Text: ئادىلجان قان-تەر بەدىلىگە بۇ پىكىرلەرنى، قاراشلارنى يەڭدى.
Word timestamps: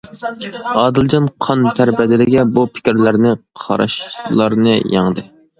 ئادىلجان 0.83 1.27
قان-تەر 1.47 1.91
بەدىلىگە 2.01 2.47
بۇ 2.57 2.65
پىكىرلەرنى، 2.79 3.37
قاراشلارنى 3.63 4.77
يەڭدى. 4.99 5.29